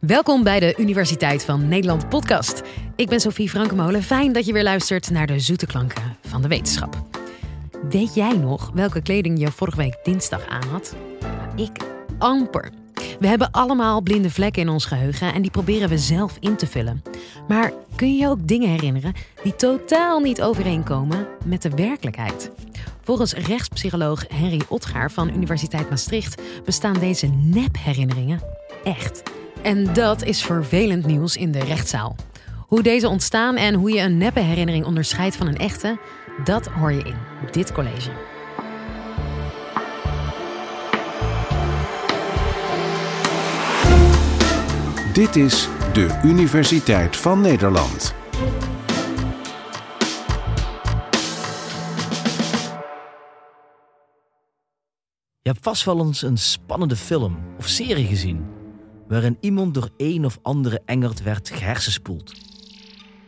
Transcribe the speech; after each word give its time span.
Welkom 0.00 0.42
bij 0.42 0.60
de 0.60 0.74
Universiteit 0.78 1.44
van 1.44 1.68
Nederland 1.68 2.08
podcast. 2.08 2.62
Ik 2.96 3.08
ben 3.08 3.20
Sophie 3.20 3.48
Frankemolen. 3.48 4.02
Fijn 4.02 4.32
dat 4.32 4.46
je 4.46 4.52
weer 4.52 4.62
luistert 4.62 5.10
naar 5.10 5.26
de 5.26 5.40
zoete 5.40 5.66
klanken 5.66 6.16
van 6.22 6.42
de 6.42 6.48
wetenschap. 6.48 7.02
Weet 7.88 8.14
jij 8.14 8.36
nog 8.36 8.70
welke 8.74 9.02
kleding 9.02 9.40
je 9.40 9.50
vorige 9.50 9.76
week 9.76 9.98
dinsdag 10.02 10.46
aan 10.46 10.68
had? 10.68 10.96
Ik 11.56 11.70
amper. 12.18 12.70
We 13.18 13.26
hebben 13.26 13.50
allemaal 13.50 14.00
blinde 14.00 14.30
vlekken 14.30 14.62
in 14.62 14.68
ons 14.68 14.84
geheugen 14.84 15.34
en 15.34 15.42
die 15.42 15.50
proberen 15.50 15.88
we 15.88 15.98
zelf 15.98 16.36
in 16.40 16.56
te 16.56 16.66
vullen. 16.66 17.02
Maar 17.48 17.72
kun 17.96 18.16
je 18.16 18.28
ook 18.28 18.48
dingen 18.48 18.68
herinneren 18.68 19.12
die 19.42 19.56
totaal 19.56 20.20
niet 20.20 20.42
overeenkomen 20.42 21.26
met 21.44 21.62
de 21.62 21.70
werkelijkheid? 21.70 22.50
Volgens 23.02 23.32
rechtspsycholoog 23.32 24.24
Henry 24.28 24.60
Otgaar 24.68 25.10
van 25.10 25.34
Universiteit 25.34 25.90
Maastricht 25.90 26.42
bestaan 26.64 26.98
deze 26.98 27.26
nepherinneringen 27.26 28.40
echt. 28.84 29.22
En 29.62 29.92
dat 29.92 30.22
is 30.22 30.42
vervelend 30.42 31.06
nieuws 31.06 31.36
in 31.36 31.52
de 31.52 31.64
rechtszaal. 31.64 32.16
Hoe 32.66 32.82
deze 32.82 33.08
ontstaan 33.08 33.56
en 33.56 33.74
hoe 33.74 33.90
je 33.90 34.00
een 34.00 34.18
neppe 34.18 34.40
herinnering 34.40 34.84
onderscheidt 34.84 35.36
van 35.36 35.46
een 35.46 35.58
echte, 35.58 35.98
dat 36.44 36.66
hoor 36.66 36.92
je 36.92 37.02
in 37.02 37.14
dit 37.50 37.72
college. 37.72 38.10
Dit 45.12 45.36
is 45.36 45.68
de 45.92 46.20
Universiteit 46.24 47.16
van 47.16 47.40
Nederland. 47.40 48.14
Je 55.42 55.50
hebt 55.50 55.64
vast 55.64 55.84
wel 55.84 55.98
eens 55.98 56.22
een 56.22 56.38
spannende 56.38 56.96
film 56.96 57.38
of 57.58 57.66
serie 57.66 58.06
gezien, 58.06 58.46
waarin 59.10 59.36
iemand 59.40 59.74
door 59.74 59.90
een 59.96 60.24
of 60.24 60.38
andere 60.42 60.80
engert 60.84 61.22
werd 61.22 61.50
gehersenspoeld. 61.50 62.34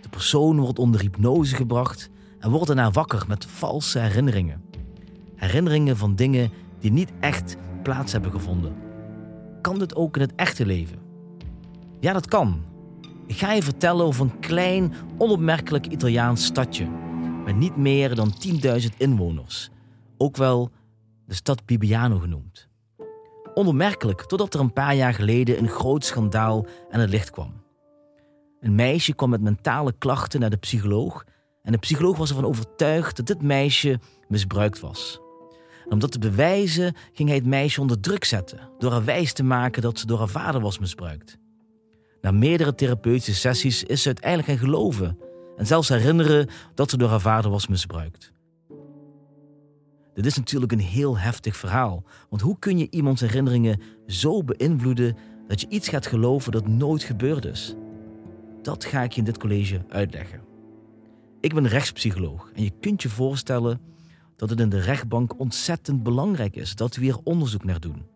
De 0.01 0.09
persoon 0.11 0.61
wordt 0.61 0.79
onder 0.79 1.01
hypnose 1.01 1.57
gebracht 1.57 2.11
en 2.39 2.51
wordt 2.51 2.67
daarna 2.67 2.91
wakker 2.91 3.25
met 3.29 3.45
valse 3.45 3.99
herinneringen. 3.99 4.63
Herinneringen 5.37 5.97
van 5.97 6.15
dingen 6.15 6.51
die 6.79 6.93
niet 6.93 7.13
echt 7.21 7.57
plaats 7.83 8.13
hebben 8.13 8.31
gevonden. 8.31 8.77
Kan 9.61 9.79
dit 9.79 9.95
ook 9.95 10.17
in 10.17 10.23
het 10.23 10.35
echte 10.35 10.67
leven? 10.67 10.99
Ja, 12.01 12.13
dat 12.13 12.27
kan. 12.27 12.63
Ik 13.27 13.37
ga 13.37 13.53
je 13.53 13.63
vertellen 13.63 14.05
over 14.05 14.25
een 14.25 14.39
klein, 14.39 14.93
onopmerkelijk 15.19 15.87
Italiaans 15.87 16.45
stadje 16.45 16.89
met 17.45 17.57
niet 17.57 17.77
meer 17.77 18.15
dan 18.15 18.35
10.000 18.81 18.97
inwoners. 18.97 19.71
Ook 20.19 20.37
wel 20.37 20.71
de 21.27 21.35
stad 21.35 21.65
Bibbiano 21.65 22.19
genoemd. 22.19 22.71
Onopmerkelijk 23.55 24.23
totdat 24.23 24.55
er 24.55 24.61
een 24.61 24.73
paar 24.73 24.95
jaar 24.95 25.15
geleden 25.15 25.59
een 25.59 25.69
groot 25.69 26.05
schandaal 26.05 26.67
aan 26.91 27.01
het 27.01 27.11
licht 27.11 27.31
kwam. 27.31 27.63
Een 28.61 28.75
meisje 28.75 29.15
kwam 29.15 29.31
met 29.31 29.41
mentale 29.41 29.95
klachten 29.99 30.41
naar 30.41 30.51
de 30.51 30.57
psycholoog 30.57 31.25
en 31.63 31.73
de 31.73 31.79
psycholoog 31.79 32.17
was 32.17 32.29
ervan 32.29 32.45
overtuigd 32.45 33.17
dat 33.17 33.27
dit 33.27 33.43
meisje 33.43 33.99
misbruikt 34.29 34.81
was. 34.81 35.21
En 35.85 35.93
om 35.93 35.99
dat 35.99 36.13
te 36.13 36.19
bewijzen 36.19 36.95
ging 37.13 37.29
hij 37.29 37.39
het 37.39 37.47
meisje 37.47 37.81
onder 37.81 38.01
druk 38.01 38.25
zetten 38.25 38.71
door 38.79 38.91
haar 38.91 39.05
wijs 39.05 39.33
te 39.33 39.43
maken 39.43 39.83
dat 39.83 39.99
ze 39.99 40.07
door 40.07 40.19
haar 40.19 40.29
vader 40.29 40.61
was 40.61 40.79
misbruikt. 40.79 41.39
Na 42.21 42.31
meerdere 42.31 42.75
therapeutische 42.75 43.35
sessies 43.35 43.83
is 43.83 44.03
ze 44.03 44.07
uiteindelijk 44.07 44.49
gaan 44.49 44.59
geloven 44.59 45.19
en 45.57 45.67
zelfs 45.67 45.89
herinneren 45.89 46.49
dat 46.75 46.91
ze 46.91 46.97
door 46.97 47.09
haar 47.09 47.21
vader 47.21 47.51
was 47.51 47.67
misbruikt. 47.67 48.33
Dit 50.15 50.27
is 50.27 50.37
natuurlijk 50.37 50.73
een 50.73 50.79
heel 50.79 51.19
heftig 51.19 51.57
verhaal, 51.57 52.05
want 52.29 52.43
hoe 52.43 52.59
kun 52.59 52.79
je 52.79 52.91
iemands 52.91 53.21
herinneringen 53.21 53.81
zo 54.07 54.45
beïnvloeden 54.45 55.17
dat 55.47 55.61
je 55.61 55.69
iets 55.69 55.89
gaat 55.89 56.07
geloven 56.07 56.53
dat 56.53 56.67
nooit 56.67 57.03
gebeurd 57.03 57.45
is? 57.45 57.75
Dat 58.63 58.85
ga 58.85 59.03
ik 59.03 59.13
je 59.13 59.19
in 59.19 59.25
dit 59.25 59.39
college 59.39 59.85
uitleggen. 59.89 60.41
Ik 61.41 61.55
ben 61.55 61.67
rechtspsycholoog 61.69 62.51
en 62.55 62.63
je 62.63 62.73
kunt 62.81 63.03
je 63.03 63.09
voorstellen 63.09 63.81
dat 64.37 64.51
het 64.51 64.61
in 64.61 64.69
de 64.69 64.81
rechtbank 64.81 65.39
ontzettend 65.39 66.03
belangrijk 66.03 66.57
is 66.57 66.75
dat 66.75 66.97
we 66.97 67.03
hier 67.03 67.19
onderzoek 67.25 67.65
naar 67.65 67.81
doen. 67.81 68.07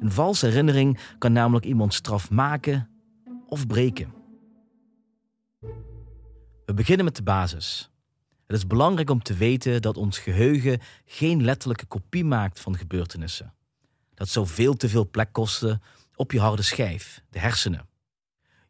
Een 0.00 0.12
valse 0.12 0.46
herinnering 0.46 0.98
kan 1.18 1.32
namelijk 1.32 1.64
iemand 1.64 1.94
straf 1.94 2.30
maken 2.30 2.88
of 3.48 3.66
breken. 3.66 4.12
We 6.64 6.74
beginnen 6.74 7.04
met 7.04 7.16
de 7.16 7.22
basis. 7.22 7.90
Het 8.46 8.56
is 8.56 8.66
belangrijk 8.66 9.10
om 9.10 9.22
te 9.22 9.34
weten 9.34 9.82
dat 9.82 9.96
ons 9.96 10.18
geheugen 10.18 10.80
geen 11.04 11.44
letterlijke 11.44 11.86
kopie 11.86 12.24
maakt 12.24 12.60
van 12.60 12.76
gebeurtenissen. 12.76 13.54
Dat 14.14 14.28
zou 14.28 14.46
veel 14.46 14.74
te 14.74 14.88
veel 14.88 15.08
plek 15.10 15.32
kosten 15.32 15.82
op 16.14 16.32
je 16.32 16.40
harde 16.40 16.62
schijf, 16.62 17.22
de 17.30 17.38
hersenen. 17.38 17.88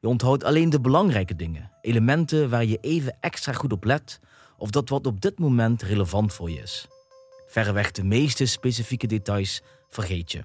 Je 0.00 0.08
onthoudt 0.08 0.44
alleen 0.44 0.70
de 0.70 0.80
belangrijke 0.80 1.36
dingen, 1.36 1.70
elementen 1.80 2.50
waar 2.50 2.64
je 2.64 2.78
even 2.80 3.16
extra 3.20 3.52
goed 3.52 3.72
op 3.72 3.84
let 3.84 4.20
of 4.58 4.70
dat 4.70 4.88
wat 4.88 5.06
op 5.06 5.20
dit 5.20 5.38
moment 5.38 5.82
relevant 5.82 6.32
voor 6.32 6.50
je 6.50 6.62
is. 6.62 6.86
Verreweg 7.46 7.90
de 7.90 8.04
meeste 8.04 8.46
specifieke 8.46 9.06
details 9.06 9.62
vergeet 9.88 10.32
je. 10.32 10.44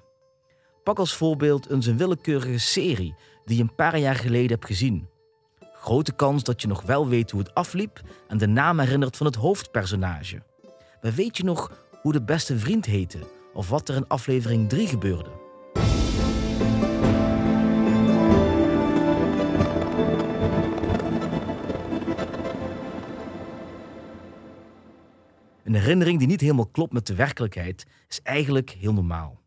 Pak 0.83 0.99
als 0.99 1.13
voorbeeld 1.13 1.69
eens 1.69 1.85
een 1.85 1.97
willekeurige 1.97 2.57
serie 2.57 3.15
die 3.45 3.57
je 3.57 3.63
een 3.63 3.75
paar 3.75 3.97
jaar 3.97 4.15
geleden 4.15 4.49
hebt 4.49 4.65
gezien. 4.65 5.07
Grote 5.81 6.11
kans 6.11 6.43
dat 6.43 6.61
je 6.61 6.67
nog 6.67 6.81
wel 6.81 7.07
weet 7.07 7.31
hoe 7.31 7.39
het 7.39 7.53
afliep 7.53 8.01
en 8.27 8.37
de 8.37 8.47
naam 8.47 8.79
herinnert 8.79 9.17
van 9.17 9.25
het 9.25 9.35
hoofdpersonage. 9.35 10.41
Maar 11.01 11.13
weet 11.13 11.37
je 11.37 11.43
nog 11.43 11.71
hoe 12.01 12.11
de 12.11 12.21
beste 12.21 12.57
vriend 12.57 12.85
heette 12.85 13.19
of 13.53 13.69
wat 13.69 13.89
er 13.89 13.95
in 13.95 14.07
aflevering 14.07 14.69
3 14.69 14.87
gebeurde? 14.87 15.29
Een 25.63 25.73
herinnering 25.73 26.19
die 26.19 26.27
niet 26.27 26.41
helemaal 26.41 26.67
klopt 26.67 26.93
met 26.93 27.07
de 27.07 27.15
werkelijkheid 27.15 27.85
is 28.07 28.21
eigenlijk 28.23 28.69
heel 28.69 28.93
normaal. 28.93 29.39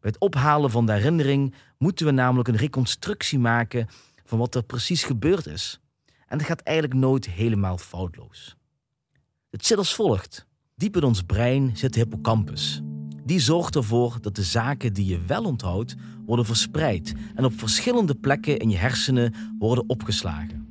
Bij 0.00 0.10
het 0.10 0.18
ophalen 0.18 0.70
van 0.70 0.86
de 0.86 0.92
herinnering 0.92 1.54
moeten 1.78 2.06
we 2.06 2.12
namelijk 2.12 2.48
een 2.48 2.56
reconstructie 2.56 3.38
maken 3.38 3.88
van 4.28 4.38
wat 4.38 4.54
er 4.54 4.62
precies 4.62 5.04
gebeurd 5.04 5.46
is. 5.46 5.80
En 6.26 6.38
dat 6.38 6.46
gaat 6.46 6.60
eigenlijk 6.60 7.00
nooit 7.00 7.26
helemaal 7.26 7.78
foutloos. 7.78 8.56
Het 9.50 9.66
zit 9.66 9.78
als 9.78 9.94
volgt. 9.94 10.46
Diep 10.74 10.96
in 10.96 11.02
ons 11.02 11.22
brein 11.22 11.76
zit 11.76 11.92
de 11.92 12.00
hippocampus. 12.00 12.82
Die 13.24 13.40
zorgt 13.40 13.74
ervoor 13.74 14.18
dat 14.20 14.36
de 14.36 14.42
zaken 14.42 14.92
die 14.92 15.06
je 15.06 15.20
wel 15.26 15.44
onthoudt 15.44 15.94
worden 16.26 16.44
verspreid 16.44 17.14
en 17.34 17.44
op 17.44 17.52
verschillende 17.58 18.14
plekken 18.14 18.58
in 18.58 18.70
je 18.70 18.76
hersenen 18.76 19.34
worden 19.58 19.84
opgeslagen. 19.86 20.66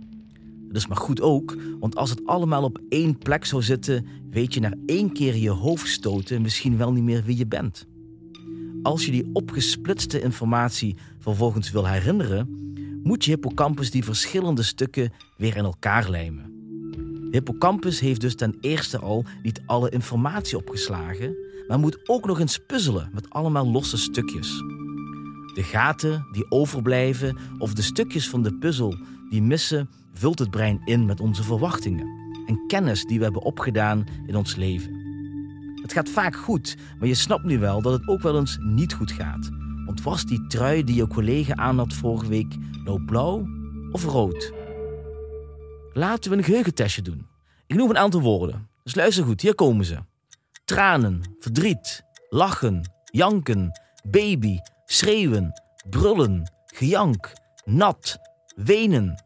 Dat 0.67 0.75
is 0.75 0.87
maar 0.87 0.97
goed 0.97 1.21
ook, 1.21 1.57
want 1.79 1.95
als 1.95 2.09
het 2.09 2.25
allemaal 2.25 2.63
op 2.63 2.81
één 2.89 3.17
plek 3.17 3.45
zou 3.45 3.63
zitten, 3.63 4.05
weet 4.29 4.53
je 4.53 4.59
na 4.59 4.73
één 4.85 5.13
keer 5.13 5.35
je 5.35 5.49
hoofd 5.49 5.87
stoten 5.87 6.41
misschien 6.41 6.77
wel 6.77 6.91
niet 6.91 7.03
meer 7.03 7.23
wie 7.23 7.37
je 7.37 7.47
bent. 7.47 7.85
Als 8.83 9.05
je 9.05 9.11
die 9.11 9.29
opgesplitste 9.33 10.21
informatie 10.21 10.95
vervolgens 11.19 11.71
wil 11.71 11.87
herinneren, 11.87 12.65
moet 13.07 13.25
je 13.25 13.31
hippocampus 13.31 13.91
die 13.91 14.03
verschillende 14.03 14.63
stukken 14.63 15.13
weer 15.37 15.57
in 15.57 15.63
elkaar 15.63 16.09
lijmen. 16.09 16.51
De 16.91 17.27
hippocampus 17.31 17.99
heeft 17.99 18.21
dus 18.21 18.35
ten 18.35 18.57
eerste 18.61 18.99
al 18.99 19.25
niet 19.43 19.61
alle 19.65 19.89
informatie 19.89 20.57
opgeslagen, 20.57 21.35
maar 21.67 21.79
moet 21.79 22.09
ook 22.09 22.25
nog 22.25 22.39
eens 22.39 22.59
puzzelen 22.67 23.09
met 23.13 23.29
allemaal 23.29 23.71
losse 23.71 23.97
stukjes. 23.97 24.47
De 25.53 25.63
gaten 25.63 26.27
die 26.31 26.51
overblijven 26.51 27.37
of 27.57 27.73
de 27.73 27.81
stukjes 27.81 28.29
van 28.29 28.43
de 28.43 28.53
puzzel 28.53 28.97
die 29.29 29.41
missen, 29.41 29.89
vult 30.13 30.39
het 30.39 30.49
brein 30.49 30.81
in 30.85 31.05
met 31.05 31.19
onze 31.19 31.43
verwachtingen 31.43 32.07
en 32.45 32.63
kennis 32.67 33.05
die 33.05 33.17
we 33.17 33.23
hebben 33.23 33.41
opgedaan 33.41 34.05
in 34.25 34.35
ons 34.35 34.55
leven. 34.55 34.95
Het 35.81 35.93
gaat 35.93 36.09
vaak 36.09 36.35
goed, 36.35 36.77
maar 36.99 37.07
je 37.07 37.15
snapt 37.15 37.45
nu 37.45 37.59
wel 37.59 37.81
dat 37.81 37.93
het 37.93 38.07
ook 38.07 38.21
wel 38.21 38.37
eens 38.37 38.57
niet 38.59 38.93
goed 38.93 39.11
gaat. 39.11 39.56
Want 39.87 40.03
was 40.03 40.25
die 40.25 40.47
trui 40.47 40.83
die 40.83 40.95
je 40.95 41.07
collega 41.07 41.55
aan 41.55 41.77
had 41.77 41.93
vorige 41.93 42.27
week 42.27 42.55
nou 42.83 43.05
blauw 43.05 43.47
of 43.91 44.03
rood? 44.03 44.53
Laten 45.93 46.31
we 46.31 46.37
een 46.37 46.43
geheugentestje 46.43 47.01
doen. 47.01 47.27
Ik 47.67 47.75
noem 47.75 47.89
een 47.89 47.97
aantal 47.97 48.21
woorden. 48.21 48.69
Dus 48.83 48.95
luister 48.95 49.23
goed, 49.23 49.41
hier 49.41 49.55
komen 49.55 49.85
ze. 49.85 49.97
Tranen, 50.65 51.21
verdriet, 51.39 52.03
lachen, 52.29 52.91
janken, 53.03 53.71
baby, 54.09 54.57
schreeuwen, 54.85 55.61
brullen, 55.89 56.51
gejank, 56.65 57.33
nat, 57.65 58.17
wenen. 58.55 59.23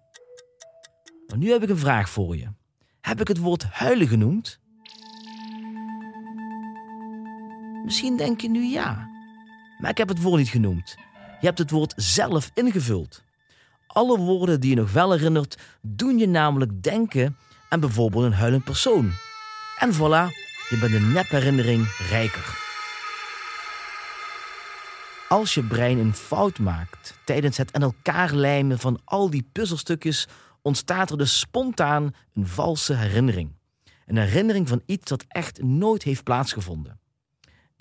Maar 1.28 1.38
nu 1.38 1.52
heb 1.52 1.64
ik 1.64 1.70
een 1.70 1.78
vraag 1.78 2.10
voor 2.10 2.38
je. 2.38 2.48
Heb 3.02 3.22
ik 3.22 3.28
het 3.28 3.38
woord 3.38 3.64
huilen 3.64 4.08
genoemd? 4.08 4.60
Misschien 7.86 8.18
denk 8.18 8.42
je 8.42 8.50
nu 8.50 8.64
ja. 8.64 9.11
Maar 9.82 9.90
ik 9.90 9.98
heb 9.98 10.08
het 10.08 10.22
woord 10.22 10.38
niet 10.38 10.50
genoemd. 10.50 10.96
Je 11.40 11.46
hebt 11.46 11.58
het 11.58 11.72
woord 11.72 11.94
zelf 11.96 12.52
ingevuld. 12.54 13.24
Alle 13.88 14.18
woorden 14.18 14.60
die 14.60 14.70
je 14.70 14.76
nog 14.76 14.92
wel 14.92 15.12
herinnert, 15.12 15.58
doen 15.82 16.18
je 16.18 16.28
namelijk 16.28 16.84
denken 16.84 17.38
aan 17.70 17.80
bijvoorbeeld 17.80 18.24
een 18.24 18.34
huilend 18.34 18.64
persoon. 18.64 19.12
En 19.78 19.94
voilà, 19.94 20.34
je 20.70 20.78
bent 20.80 20.94
een 20.94 21.12
nepherinnering 21.12 21.96
rijker. 22.10 22.60
Als 25.30 25.54
je 25.54 25.64
brein 25.64 25.98
een 25.98 26.14
fout 26.14 26.60
maakt 26.60 27.18
tijdens 27.26 27.58
het 27.58 27.74
aan 27.74 27.82
elkaar 27.82 28.34
lijmen 28.34 28.80
van 28.80 29.00
al 29.04 29.30
die 29.30 29.50
puzzelstukjes, 29.52 30.28
ontstaat 30.62 31.12
er 31.12 31.18
dus 31.18 31.40
spontaan 31.40 32.14
een 32.34 32.48
valse 32.48 32.94
herinnering. 32.94 33.52
Een 34.06 34.18
herinnering 34.18 34.68
van 34.68 34.82
iets 34.86 35.10
dat 35.10 35.26
echt 35.28 35.64
nooit 35.64 36.04
heeft 36.04 36.24
plaatsgevonden. 36.24 37.01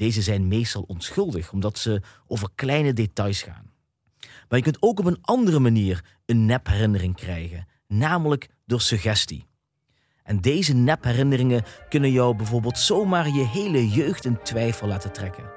Deze 0.00 0.22
zijn 0.22 0.48
meestal 0.48 0.84
onschuldig 0.86 1.52
omdat 1.52 1.78
ze 1.78 2.02
over 2.26 2.48
kleine 2.54 2.92
details 2.92 3.42
gaan. 3.42 3.72
Maar 4.20 4.58
je 4.58 4.64
kunt 4.64 4.76
ook 4.82 4.98
op 4.98 5.04
een 5.04 5.18
andere 5.20 5.58
manier 5.58 6.04
een 6.26 6.46
nepherinnering 6.46 7.16
krijgen, 7.16 7.66
namelijk 7.86 8.48
door 8.66 8.80
suggestie. 8.80 9.46
En 10.22 10.40
deze 10.40 10.74
nepherinneringen 10.74 11.64
kunnen 11.88 12.12
jou 12.12 12.36
bijvoorbeeld 12.36 12.78
zomaar 12.78 13.28
je 13.28 13.46
hele 13.46 13.88
jeugd 13.88 14.24
in 14.24 14.42
twijfel 14.42 14.88
laten 14.88 15.12
trekken. 15.12 15.50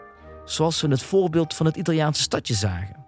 Zoals 0.45 0.79
we 0.79 0.85
in 0.85 0.91
het 0.91 1.03
voorbeeld 1.03 1.53
van 1.53 1.65
het 1.65 1.75
Italiaanse 1.75 2.21
stadje 2.21 2.53
zagen. 2.53 3.05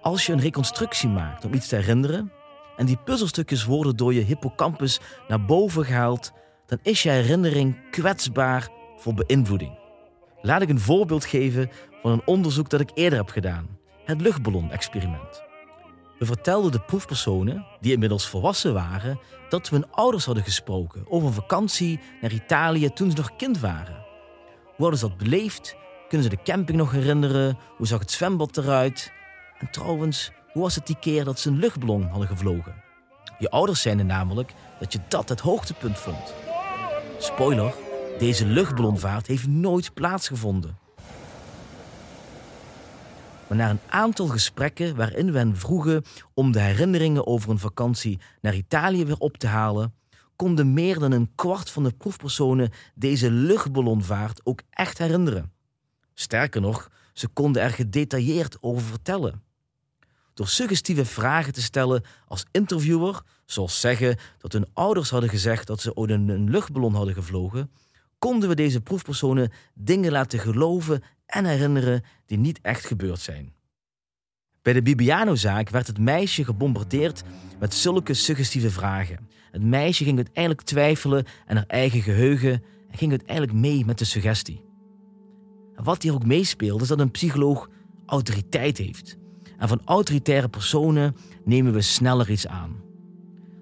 Als 0.00 0.26
je 0.26 0.32
een 0.32 0.40
reconstructie 0.40 1.08
maakt 1.08 1.44
om 1.44 1.54
iets 1.54 1.68
te 1.68 1.76
herinneren 1.76 2.32
en 2.76 2.86
die 2.86 2.98
puzzelstukjes 3.04 3.64
worden 3.64 3.96
door 3.96 4.14
je 4.14 4.20
hippocampus 4.20 5.00
naar 5.28 5.44
boven 5.44 5.84
gehaald, 5.84 6.32
dan 6.66 6.78
is 6.82 7.02
je 7.02 7.10
herinnering 7.10 7.90
kwetsbaar 7.90 8.68
voor 8.96 9.14
beïnvloeding. 9.14 9.83
Laat 10.44 10.62
ik 10.62 10.68
een 10.68 10.80
voorbeeld 10.80 11.24
geven 11.24 11.70
van 12.02 12.12
een 12.12 12.22
onderzoek 12.24 12.68
dat 12.68 12.80
ik 12.80 12.90
eerder 12.94 13.18
heb 13.18 13.28
gedaan: 13.28 13.78
het 14.04 14.20
luchtballon-experiment. 14.20 15.42
We 16.18 16.26
vertelden 16.26 16.72
de 16.72 16.80
proefpersonen, 16.80 17.66
die 17.80 17.92
inmiddels 17.92 18.28
volwassen 18.28 18.74
waren, 18.74 19.20
dat 19.48 19.68
we 19.68 19.76
hun 19.76 19.90
ouders 19.90 20.24
hadden 20.24 20.44
gesproken 20.44 21.04
over 21.08 21.28
een 21.28 21.34
vakantie 21.34 22.00
naar 22.20 22.32
Italië 22.32 22.88
toen 22.88 23.10
ze 23.10 23.16
nog 23.16 23.36
kind 23.36 23.60
waren. 23.60 24.04
Hoe 24.64 24.74
hadden 24.76 24.98
ze 24.98 25.08
dat 25.08 25.16
beleefd? 25.16 25.76
Kunnen 26.08 26.30
ze 26.30 26.36
de 26.36 26.42
camping 26.42 26.78
nog 26.78 26.90
herinneren? 26.90 27.58
Hoe 27.76 27.86
zag 27.86 27.98
het 27.98 28.10
zwembad 28.10 28.56
eruit? 28.56 29.12
En 29.58 29.70
trouwens, 29.70 30.30
hoe 30.52 30.62
was 30.62 30.74
het 30.74 30.86
die 30.86 30.98
keer 31.00 31.24
dat 31.24 31.38
ze 31.40 31.48
een 31.48 31.58
luchtballon 31.58 32.02
hadden 32.02 32.28
gevlogen? 32.28 32.82
Je 33.38 33.50
ouders 33.50 33.82
zeiden 33.82 34.06
namelijk 34.06 34.52
dat 34.80 34.92
je 34.92 34.98
dat 35.08 35.28
het 35.28 35.40
hoogtepunt 35.40 35.98
vond. 35.98 36.34
Spoiler, 37.18 37.74
deze 38.18 38.46
luchtballonvaart 38.46 39.26
heeft 39.26 39.46
nooit 39.46 39.94
plaatsgevonden. 39.94 40.78
Maar 43.46 43.58
na 43.58 43.70
een 43.70 43.80
aantal 43.88 44.26
gesprekken 44.26 44.96
waarin 44.96 45.32
we 45.32 45.38
hen 45.38 45.56
vroegen 45.56 46.04
om 46.34 46.52
de 46.52 46.60
herinneringen 46.60 47.26
over 47.26 47.50
een 47.50 47.58
vakantie 47.58 48.18
naar 48.40 48.54
Italië 48.54 49.04
weer 49.04 49.18
op 49.18 49.36
te 49.36 49.46
halen, 49.46 49.94
konden 50.36 50.72
meer 50.72 50.98
dan 50.98 51.12
een 51.12 51.32
kwart 51.34 51.70
van 51.70 51.82
de 51.82 51.92
proefpersonen 51.92 52.70
deze 52.94 53.30
luchtballonvaart 53.30 54.40
ook 54.44 54.60
echt 54.70 54.98
herinneren. 54.98 55.52
Sterker 56.14 56.60
nog, 56.60 56.90
ze 57.12 57.28
konden 57.28 57.62
er 57.62 57.70
gedetailleerd 57.70 58.56
over 58.60 58.82
vertellen. 58.82 59.42
Door 60.34 60.48
suggestieve 60.48 61.04
vragen 61.04 61.52
te 61.52 61.62
stellen 61.62 62.04
als 62.26 62.46
interviewer, 62.50 63.22
zoals 63.46 63.80
zeggen 63.80 64.16
dat 64.38 64.52
hun 64.52 64.66
ouders 64.72 65.10
hadden 65.10 65.30
gezegd 65.30 65.66
dat 65.66 65.80
ze 65.80 65.94
ooit 65.94 66.10
een 66.10 66.50
luchtballon 66.50 66.94
hadden 66.94 67.14
gevlogen, 67.14 67.70
konden 68.18 68.48
we 68.48 68.54
deze 68.54 68.80
proefpersonen 68.80 69.52
dingen 69.74 70.12
laten 70.12 70.38
geloven 70.38 71.02
en 71.26 71.44
herinneren 71.44 72.04
die 72.26 72.38
niet 72.38 72.58
echt 72.62 72.86
gebeurd 72.86 73.20
zijn. 73.20 73.52
Bij 74.62 74.72
de 74.72 74.82
Bibiano-zaak 74.82 75.68
werd 75.68 75.86
het 75.86 75.98
meisje 75.98 76.44
gebombardeerd 76.44 77.22
met 77.58 77.74
zulke 77.74 78.14
suggestieve 78.14 78.70
vragen. 78.70 79.28
Het 79.50 79.62
meisje 79.62 80.04
ging 80.04 80.16
uiteindelijk 80.16 80.62
twijfelen 80.62 81.24
aan 81.46 81.56
haar 81.56 81.66
eigen 81.66 82.02
geheugen 82.02 82.62
en 82.90 82.98
ging 82.98 83.10
uiteindelijk 83.10 83.52
mee 83.52 83.84
met 83.84 83.98
de 83.98 84.04
suggestie. 84.04 84.64
Wat 85.74 86.02
hier 86.02 86.14
ook 86.14 86.26
meespeelt 86.26 86.82
is 86.82 86.88
dat 86.88 86.98
een 86.98 87.10
psycholoog 87.10 87.68
autoriteit 88.06 88.78
heeft. 88.78 89.16
En 89.58 89.68
van 89.68 89.80
autoritaire 89.84 90.48
personen 90.48 91.16
nemen 91.44 91.72
we 91.72 91.80
sneller 91.80 92.30
iets 92.30 92.46
aan. 92.46 92.82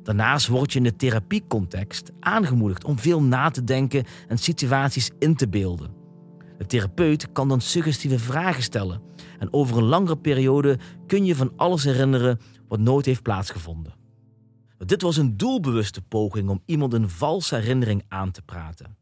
Daarnaast 0.02 0.46
word 0.46 0.72
je 0.72 0.78
in 0.78 0.84
de 0.84 0.96
therapiecontext 0.96 2.10
aangemoedigd 2.20 2.84
om 2.84 2.98
veel 2.98 3.22
na 3.22 3.50
te 3.50 3.64
denken 3.64 4.04
en 4.28 4.38
situaties 4.38 5.10
in 5.18 5.36
te 5.36 5.48
beelden. 5.48 5.90
De 6.58 6.66
therapeut 6.66 7.32
kan 7.32 7.48
dan 7.48 7.60
suggestieve 7.60 8.18
vragen 8.18 8.62
stellen 8.62 9.02
en 9.38 9.52
over 9.52 9.76
een 9.76 9.84
langere 9.84 10.16
periode 10.16 10.78
kun 11.06 11.24
je 11.24 11.36
van 11.36 11.52
alles 11.56 11.84
herinneren 11.84 12.40
wat 12.68 12.80
nooit 12.80 13.06
heeft 13.06 13.22
plaatsgevonden. 13.22 13.94
Dit 14.78 15.02
was 15.02 15.16
een 15.16 15.36
doelbewuste 15.36 16.02
poging 16.02 16.48
om 16.48 16.62
iemand 16.66 16.92
een 16.92 17.08
valse 17.08 17.54
herinnering 17.54 18.04
aan 18.08 18.30
te 18.30 18.42
praten. 18.42 18.96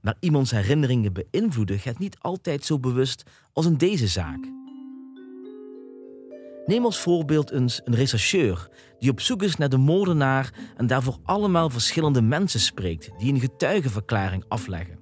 Maar 0.00 0.16
iemands 0.20 0.50
herinneringen 0.50 1.12
beïnvloeden 1.12 1.78
gaat 1.78 1.98
niet 1.98 2.16
altijd 2.18 2.64
zo 2.64 2.78
bewust 2.78 3.22
als 3.52 3.66
in 3.66 3.76
deze 3.76 4.06
zaak. 4.06 4.61
Neem 6.66 6.84
als 6.84 6.98
voorbeeld 6.98 7.50
eens 7.50 7.80
een 7.84 7.94
rechercheur 7.94 8.68
die 8.98 9.10
op 9.10 9.20
zoek 9.20 9.42
is 9.42 9.56
naar 9.56 9.68
de 9.68 9.76
moordenaar 9.76 10.52
en 10.76 10.86
daarvoor 10.86 11.18
allemaal 11.24 11.70
verschillende 11.70 12.22
mensen 12.22 12.60
spreekt 12.60 13.10
die 13.18 13.32
een 13.32 13.40
getuigenverklaring 13.40 14.44
afleggen. 14.48 14.98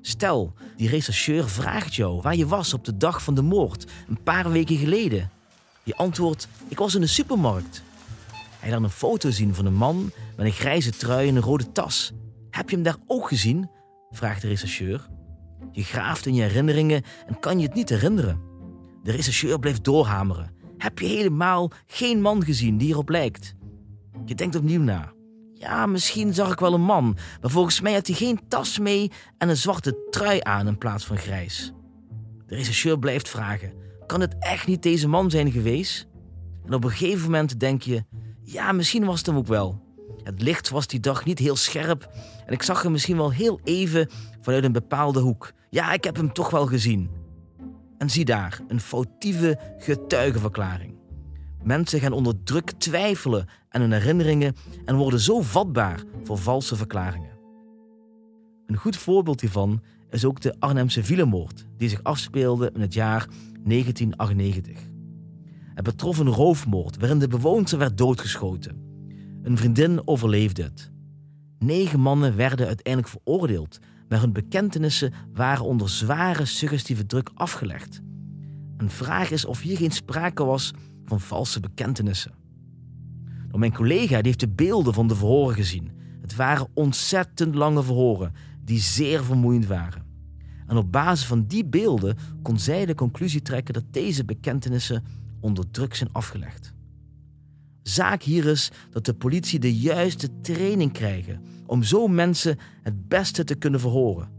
Stel, 0.00 0.52
die 0.76 0.88
rechercheur 0.88 1.48
vraagt 1.48 1.94
jou 1.94 2.20
waar 2.20 2.36
je 2.36 2.46
was 2.46 2.74
op 2.74 2.84
de 2.84 2.96
dag 2.96 3.22
van 3.22 3.34
de 3.34 3.42
moord, 3.42 3.90
een 4.08 4.22
paar 4.22 4.50
weken 4.50 4.76
geleden. 4.76 5.30
Je 5.82 5.96
antwoordt: 5.96 6.48
Ik 6.68 6.78
was 6.78 6.94
in 6.94 7.00
de 7.00 7.06
supermarkt. 7.06 7.82
Hij 8.58 8.70
laat 8.70 8.82
een 8.82 8.90
foto 8.90 9.30
zien 9.30 9.54
van 9.54 9.66
een 9.66 9.74
man 9.74 10.12
met 10.36 10.46
een 10.46 10.52
grijze 10.52 10.90
trui 10.90 11.28
en 11.28 11.36
een 11.36 11.42
rode 11.42 11.72
tas. 11.72 12.12
Heb 12.50 12.68
je 12.68 12.74
hem 12.74 12.84
daar 12.84 12.96
ook 13.06 13.28
gezien? 13.28 13.70
vraagt 14.10 14.42
de 14.42 14.48
rechercheur. 14.48 15.08
Je 15.72 15.84
graaft 15.84 16.26
in 16.26 16.34
je 16.34 16.42
herinneringen 16.42 17.02
en 17.26 17.40
kan 17.40 17.58
je 17.58 17.66
het 17.66 17.74
niet 17.74 17.88
herinneren. 17.88 18.40
De 19.02 19.12
rechercheur 19.12 19.58
blijft 19.58 19.84
doorhameren. 19.84 20.57
Heb 20.78 20.98
je 20.98 21.06
helemaal 21.06 21.70
geen 21.86 22.20
man 22.20 22.44
gezien 22.44 22.78
die 22.78 22.88
erop 22.88 23.08
lijkt? 23.08 23.54
Je 24.24 24.34
denkt 24.34 24.56
opnieuw 24.56 24.82
na. 24.82 25.12
Ja, 25.52 25.86
misschien 25.86 26.34
zag 26.34 26.52
ik 26.52 26.58
wel 26.58 26.74
een 26.74 26.80
man, 26.80 27.16
maar 27.40 27.50
volgens 27.50 27.80
mij 27.80 27.92
had 27.92 28.06
hij 28.06 28.16
geen 28.16 28.40
tas 28.48 28.78
mee 28.78 29.10
en 29.38 29.48
een 29.48 29.56
zwarte 29.56 30.06
trui 30.10 30.38
aan 30.42 30.66
in 30.66 30.78
plaats 30.78 31.04
van 31.04 31.16
grijs. 31.16 31.72
De 32.46 32.54
rechercheur 32.54 32.98
blijft 32.98 33.28
vragen: 33.28 33.72
kan 34.06 34.20
het 34.20 34.36
echt 34.38 34.66
niet 34.66 34.82
deze 34.82 35.08
man 35.08 35.30
zijn 35.30 35.52
geweest? 35.52 36.08
En 36.66 36.74
op 36.74 36.84
een 36.84 36.90
gegeven 36.90 37.24
moment 37.24 37.60
denk 37.60 37.82
je: 37.82 38.04
ja, 38.42 38.72
misschien 38.72 39.04
was 39.04 39.18
het 39.18 39.26
hem 39.26 39.36
ook 39.36 39.46
wel. 39.46 39.86
Het 40.22 40.42
licht 40.42 40.68
was 40.68 40.86
die 40.86 41.00
dag 41.00 41.24
niet 41.24 41.38
heel 41.38 41.56
scherp 41.56 42.10
en 42.46 42.52
ik 42.52 42.62
zag 42.62 42.82
hem 42.82 42.92
misschien 42.92 43.16
wel 43.16 43.32
heel 43.32 43.60
even 43.64 44.08
vanuit 44.40 44.64
een 44.64 44.72
bepaalde 44.72 45.20
hoek. 45.20 45.52
Ja, 45.70 45.92
ik 45.92 46.04
heb 46.04 46.16
hem 46.16 46.32
toch 46.32 46.50
wel 46.50 46.66
gezien. 46.66 47.10
En 47.98 48.10
zie 48.10 48.24
daar, 48.24 48.60
een 48.68 48.80
foutieve 48.80 49.58
getuigenverklaring. 49.78 50.94
Mensen 51.62 52.00
gaan 52.00 52.12
onder 52.12 52.42
druk 52.42 52.70
twijfelen 52.70 53.48
aan 53.68 53.80
hun 53.80 53.92
herinneringen 53.92 54.54
en 54.84 54.96
worden 54.96 55.20
zo 55.20 55.40
vatbaar 55.40 56.02
voor 56.22 56.38
valse 56.38 56.76
verklaringen. 56.76 57.38
Een 58.66 58.76
goed 58.76 58.96
voorbeeld 58.96 59.40
hiervan 59.40 59.82
is 60.10 60.24
ook 60.24 60.40
de 60.40 60.54
Arnhemse 60.58 61.04
villamoord, 61.04 61.66
die 61.76 61.88
zich 61.88 62.02
afspeelde 62.02 62.70
in 62.74 62.80
het 62.80 62.94
jaar 62.94 63.26
1998. 63.64 64.78
Het 65.74 65.84
betrof 65.84 66.18
een 66.18 66.28
roofmoord 66.28 66.96
waarin 66.96 67.18
de 67.18 67.28
bewoonster 67.28 67.78
werd 67.78 67.98
doodgeschoten. 67.98 68.86
Een 69.42 69.56
vriendin 69.56 70.02
overleefde 70.04 70.62
het. 70.62 70.90
Negen 71.58 72.00
mannen 72.00 72.36
werden 72.36 72.66
uiteindelijk 72.66 73.12
veroordeeld, 73.12 73.78
maar 74.08 74.20
hun 74.20 74.32
bekentenissen 74.32 75.12
waren 75.32 75.64
onder 75.64 75.90
zware 75.90 76.44
suggestieve 76.44 77.06
druk 77.06 77.30
afgelegd. 77.34 78.00
Een 78.76 78.90
vraag 78.90 79.30
is 79.30 79.44
of 79.44 79.60
hier 79.60 79.76
geen 79.76 79.90
sprake 79.90 80.44
was 80.44 80.72
van 81.04 81.20
valse 81.20 81.60
bekentenissen. 81.60 82.32
Nou, 83.46 83.58
mijn 83.58 83.74
collega 83.74 84.16
die 84.16 84.26
heeft 84.26 84.40
de 84.40 84.48
beelden 84.48 84.94
van 84.94 85.08
de 85.08 85.16
verhoren 85.16 85.54
gezien. 85.54 85.90
Het 86.20 86.36
waren 86.36 86.68
ontzettend 86.74 87.54
lange 87.54 87.82
verhoren 87.82 88.32
die 88.64 88.80
zeer 88.80 89.24
vermoeiend 89.24 89.66
waren. 89.66 90.06
En 90.66 90.76
op 90.76 90.92
basis 90.92 91.26
van 91.26 91.46
die 91.46 91.64
beelden 91.64 92.16
kon 92.42 92.58
zij 92.58 92.86
de 92.86 92.94
conclusie 92.94 93.42
trekken 93.42 93.74
dat 93.74 93.84
deze 93.90 94.24
bekentenissen 94.24 95.04
onder 95.40 95.70
druk 95.70 95.94
zijn 95.94 96.12
afgelegd. 96.12 96.72
Zaak 97.82 98.22
hier 98.22 98.46
is 98.46 98.70
dat 98.90 99.04
de 99.04 99.14
politie 99.14 99.58
de 99.58 99.78
juiste 99.78 100.40
training 100.40 100.92
krijgen 100.92 101.40
om 101.68 101.82
zo 101.82 102.06
mensen 102.06 102.58
het 102.82 103.08
beste 103.08 103.44
te 103.44 103.54
kunnen 103.54 103.80
verhoren. 103.80 104.30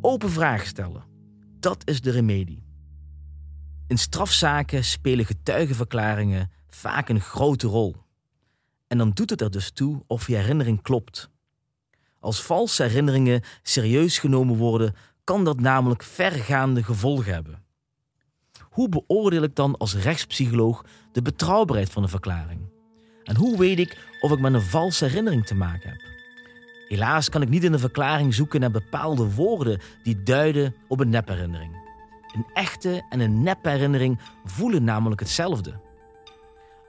Open 0.00 0.30
vragen 0.30 0.66
stellen. 0.66 1.04
Dat 1.60 1.82
is 1.88 2.00
de 2.00 2.10
remedie. 2.10 2.64
In 3.86 3.98
strafzaken 3.98 4.84
spelen 4.84 5.26
getuigenverklaringen 5.26 6.50
vaak 6.68 7.08
een 7.08 7.20
grote 7.20 7.66
rol. 7.66 7.96
En 8.86 8.98
dan 8.98 9.10
doet 9.10 9.30
het 9.30 9.40
er 9.40 9.50
dus 9.50 9.70
toe 9.70 10.02
of 10.06 10.26
je 10.26 10.36
herinnering 10.36 10.82
klopt. 10.82 11.30
Als 12.20 12.42
valse 12.42 12.82
herinneringen 12.82 13.42
serieus 13.62 14.18
genomen 14.18 14.56
worden, 14.56 14.94
kan 15.24 15.44
dat 15.44 15.60
namelijk 15.60 16.02
vergaande 16.02 16.82
gevolgen 16.82 17.32
hebben. 17.32 17.62
Hoe 18.70 18.88
beoordeel 18.88 19.42
ik 19.42 19.54
dan 19.54 19.76
als 19.76 19.94
rechtspsycholoog 19.94 20.84
de 21.12 21.22
betrouwbaarheid 21.22 21.90
van 21.90 22.02
een 22.02 22.08
verklaring? 22.08 22.60
En 23.22 23.36
hoe 23.36 23.58
weet 23.58 23.78
ik 23.78 24.08
of 24.20 24.32
ik 24.32 24.40
met 24.40 24.54
een 24.54 24.62
valse 24.62 25.04
herinnering 25.04 25.46
te 25.46 25.54
maken 25.54 25.90
heb? 25.90 26.11
Helaas 26.92 27.28
kan 27.28 27.42
ik 27.42 27.48
niet 27.48 27.64
in 27.64 27.72
een 27.72 27.78
verklaring 27.78 28.34
zoeken 28.34 28.60
naar 28.60 28.70
bepaalde 28.70 29.34
woorden 29.34 29.80
die 30.02 30.22
duiden 30.22 30.74
op 30.88 31.00
een 31.00 31.08
nepherinnering. 31.08 31.76
Een 32.34 32.46
echte 32.52 33.06
en 33.10 33.20
een 33.20 33.42
nep 33.42 33.64
herinnering 33.64 34.18
voelen 34.44 34.84
namelijk 34.84 35.20
hetzelfde. 35.20 35.80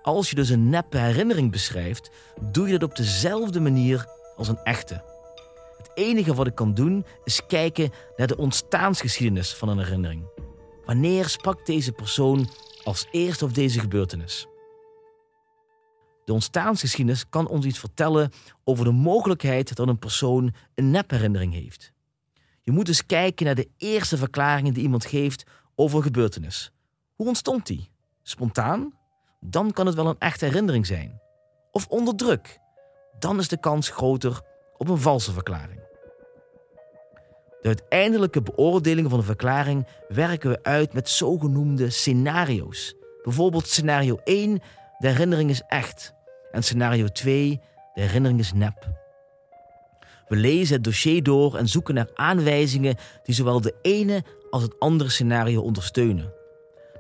Als 0.02 0.30
je 0.30 0.36
dus 0.36 0.50
een 0.50 0.70
neppe 0.70 0.98
herinnering 0.98 1.52
beschrijft, 1.52 2.12
doe 2.52 2.68
je 2.68 2.80
dat 2.80 2.90
op 2.90 2.96
dezelfde 2.96 3.60
manier 3.60 4.06
als 4.36 4.48
een 4.48 4.60
echte. 4.64 5.04
Het 5.78 5.92
enige 5.94 6.34
wat 6.34 6.48
ik 6.48 6.56
kan 6.56 6.74
doen 6.74 7.06
is 7.24 7.46
kijken 7.48 7.92
naar 8.18 8.28
de 8.28 8.38
ontstaansgeschiedenis 8.38 9.54
van 9.54 9.70
een 9.70 9.80
herinnering. 9.80 10.24
Wanneer 10.86 11.30
sprak 11.30 11.66
deze 11.66 11.92
persoon 11.92 12.50
als 12.84 13.08
eerste 13.12 13.44
over 13.44 13.56
deze 13.56 13.80
gebeurtenis? 13.80 14.48
De 16.26 16.34
ontstaansgeschiedenis 16.34 17.30
kan 17.30 17.48
ons 17.48 17.66
iets 17.66 17.80
vertellen 17.80 18.32
over 18.64 18.86
de 18.86 18.92
mogelijkheid 18.92 19.76
dat 19.76 19.88
een 19.88 20.00
persoon 20.00 20.54
een 20.76 20.92
nepherinnering 20.92 21.54
heeft. 21.54 21.92
Je 22.62 22.72
moet 22.72 22.86
dus 22.86 23.06
kijken 23.06 23.46
naar 23.46 23.56
de 23.56 23.70
eerste 23.78 24.18
verklaringen 24.18 24.74
die 24.74 24.84
iemand 24.84 25.06
geeft 25.06 25.44
over 25.76 25.98
een 25.98 26.04
gebeurtenis. 26.04 26.72
Hoe 27.16 27.28
ontstond 27.28 27.66
die? 27.66 27.90
Spontaan? 28.22 28.94
Dan 29.40 29.72
kan 29.72 29.86
het 29.86 29.96
wel 29.96 30.08
een 30.08 30.20
echte 30.20 30.46
herinnering 30.46 30.86
zijn. 30.86 31.22
Of 31.72 31.88
onder 31.88 32.16
druk? 32.16 32.60
Dan 33.20 33.40
is 33.40 33.48
de 33.48 33.60
kans 33.60 33.90
groter 33.90 34.42
op 34.78 34.90
een 34.90 34.98
valse 34.98 35.32
verklaring. 35.32 35.82
De 37.62 37.68
uiteindelijke 37.68 38.42
beoordeling 38.42 39.10
van 39.10 39.20
een 39.20 39.26
verklaring 39.26 39.88
werken 40.08 40.50
we 40.50 40.64
uit 40.64 40.94
met 40.94 41.10
zogenoemde 41.10 41.90
scenario's. 41.90 42.96
Bijvoorbeeld 43.24 43.68
scenario 43.68 44.20
1, 44.24 44.62
de 45.04 45.10
herinnering 45.10 45.50
is 45.50 45.62
echt. 45.68 46.14
En 46.52 46.64
scenario 46.64 47.08
2, 47.08 47.62
de 47.94 48.02
herinnering 48.02 48.40
is 48.40 48.54
nep. 48.54 48.90
We 50.28 50.36
lezen 50.36 50.76
het 50.76 50.84
dossier 50.84 51.24
door 51.24 51.58
en 51.58 51.68
zoeken 51.68 51.94
naar 51.94 52.10
aanwijzingen 52.14 52.96
die 53.24 53.36
zowel 53.36 53.62
de 53.62 53.76
ene 53.82 54.24
als 54.50 54.64
het 54.64 54.80
andere 54.80 55.10
scenario 55.10 55.62
ondersteunen. 55.62 56.34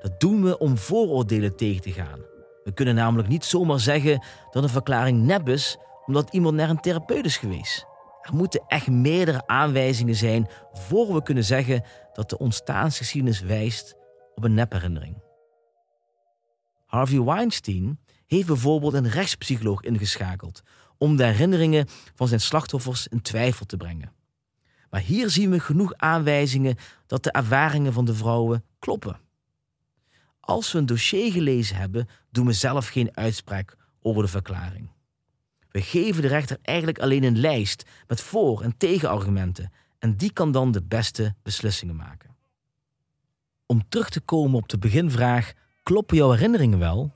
Dat 0.02 0.20
doen 0.20 0.44
we 0.44 0.58
om 0.58 0.78
vooroordelen 0.78 1.56
tegen 1.56 1.82
te 1.82 1.92
gaan. 1.92 2.20
We 2.64 2.74
kunnen 2.74 2.96
namelijk 2.96 3.28
niet 3.28 3.46
zomaar 3.46 3.80
zeggen 3.80 4.24
dat 4.52 4.64
een 4.64 4.70
verklaring 4.70 5.24
nep 5.26 5.50
is 5.50 5.78
omdat 6.06 6.34
iemand 6.34 6.56
naar 6.56 6.70
een 6.70 6.82
therapeut 6.82 7.26
is 7.26 7.38
geweest. 7.38 7.86
Er 8.22 8.36
moeten 8.36 8.64
echt 8.68 8.88
meerdere 8.88 9.48
aanwijzingen 9.48 10.16
zijn 10.16 10.50
voor 10.72 11.14
we 11.14 11.24
kunnen 11.24 11.44
zeggen 11.44 11.84
dat 12.14 12.30
de 12.30 12.38
ontstaansgeschiedenis 12.38 13.42
wijst 13.42 13.96
op 14.36 14.44
een 14.44 14.54
nepherinnering. 14.54 15.32
Harvey 16.94 17.22
Weinstein 17.22 18.00
heeft 18.26 18.48
bijvoorbeeld 18.48 18.94
een 18.94 19.10
rechtspsycholoog 19.10 19.82
ingeschakeld 19.82 20.62
om 20.98 21.16
de 21.16 21.24
herinneringen 21.24 21.88
van 22.16 22.28
zijn 22.28 22.40
slachtoffers 22.40 23.08
in 23.08 23.22
twijfel 23.22 23.66
te 23.66 23.78
brengen. 23.78 24.12
Maar 24.90 25.02
hier 25.02 25.30
zien 25.30 25.50
we 25.50 25.60
genoeg 25.60 25.94
aanwijzingen 25.94 26.78
dat 27.06 27.24
de 27.24 27.32
ervaringen 27.32 27.94
van 27.94 28.06
de 28.06 28.14
vrouwen 28.14 28.64
kloppen. 28.80 29.20
Als 30.40 30.72
we 30.72 30.78
een 30.78 30.86
dossier 30.86 31.32
gelezen 31.32 31.76
hebben, 31.76 32.08
doen 32.32 32.46
we 32.46 32.54
zelf 32.54 32.88
geen 32.88 33.16
uitspraak 33.18 33.76
over 34.02 34.24
de 34.24 34.30
verklaring. 34.30 34.90
We 35.70 35.82
geven 35.82 36.22
de 36.22 36.28
rechter 36.28 36.58
eigenlijk 36.62 37.00
alleen 37.00 37.24
een 37.24 37.40
lijst 37.40 37.86
met 38.08 38.22
voor- 38.22 38.62
en 38.62 38.78
tegenargumenten 38.78 39.72
en 40.00 40.18
die 40.18 40.34
kan 40.34 40.52
dan 40.52 40.72
de 40.72 40.84
beste 40.84 41.36
beslissingen 41.44 41.96
maken. 41.96 42.36
Om 43.66 43.90
terug 43.90 44.10
te 44.10 44.22
komen 44.22 44.58
op 44.58 44.70
de 44.70 44.78
beginvraag: 44.78 45.54
kloppen 45.84 46.18
jouw 46.18 46.32
herinneringen 46.32 46.80
wel? 46.80 47.12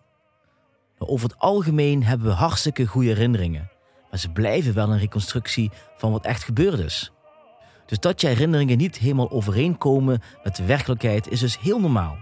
Over 0.97 1.29
het 1.29 1.39
algemeen 1.39 2.03
hebben 2.03 2.27
we 2.27 2.33
hartstikke 2.33 2.85
goede 2.85 3.07
herinneringen, 3.07 3.71
maar 4.09 4.19
ze 4.19 4.31
blijven 4.31 4.73
wel 4.73 4.91
een 4.91 4.99
reconstructie 4.99 5.71
van 5.97 6.11
wat 6.11 6.25
echt 6.25 6.43
gebeurd 6.43 6.79
is. 6.79 7.11
Dus 7.85 7.99
dat 7.99 8.21
je 8.21 8.27
herinneringen 8.27 8.77
niet 8.77 8.97
helemaal 8.97 9.31
overeenkomen 9.31 10.21
met 10.43 10.55
de 10.55 10.65
werkelijkheid 10.65 11.29
is 11.29 11.39
dus 11.39 11.59
heel 11.59 11.79
normaal. 11.79 12.17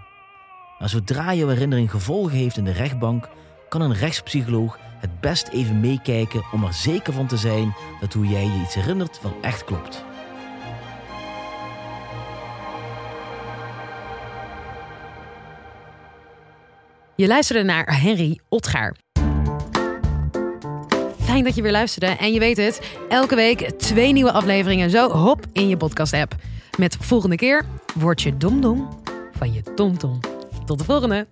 Maar 0.78 0.88
zodra 0.88 1.30
je 1.30 1.46
herinnering 1.46 1.90
gevolgen 1.90 2.36
heeft 2.36 2.56
in 2.56 2.64
de 2.64 2.72
rechtbank, 2.72 3.28
kan 3.68 3.80
een 3.80 3.94
rechtspsycholoog 3.94 4.78
het 4.98 5.20
best 5.20 5.48
even 5.48 5.80
meekijken 5.80 6.44
om 6.52 6.64
er 6.64 6.74
zeker 6.74 7.12
van 7.12 7.26
te 7.26 7.36
zijn 7.36 7.74
dat 8.00 8.12
hoe 8.12 8.26
jij 8.26 8.44
je 8.44 8.60
iets 8.64 8.74
herinnert 8.74 9.22
wel 9.22 9.36
echt 9.40 9.64
klopt. 9.64 10.04
Je 17.16 17.26
luisterde 17.26 17.62
naar 17.62 18.00
Henry 18.00 18.40
Otgaar. 18.48 18.96
Fijn 21.20 21.44
dat 21.44 21.54
je 21.54 21.62
weer 21.62 21.72
luisterde. 21.72 22.06
En 22.06 22.32
je 22.32 22.38
weet 22.38 22.56
het, 22.56 22.80
elke 23.08 23.34
week 23.34 23.70
twee 23.70 24.12
nieuwe 24.12 24.32
afleveringen 24.32 24.90
zo 24.90 25.10
hop 25.10 25.44
in 25.52 25.68
je 25.68 25.76
podcast-app. 25.76 26.34
Met 26.78 26.96
volgende 27.00 27.36
keer 27.36 27.64
word 27.94 28.22
je 28.22 28.36
domdom 28.36 29.00
van 29.38 29.52
je 29.52 29.62
tomtom. 29.62 30.20
Tot 30.64 30.78
de 30.78 30.84
volgende! 30.84 31.26